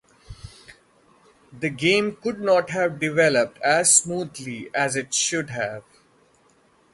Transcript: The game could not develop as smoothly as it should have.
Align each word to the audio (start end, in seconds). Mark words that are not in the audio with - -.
The 1.53 1.69
game 1.69 2.15
could 2.15 2.41
not 2.41 2.69
develop 2.99 3.59
as 3.61 3.95
smoothly 3.97 4.71
as 4.73 4.95
it 4.95 5.13
should 5.13 5.51
have. 5.51 5.83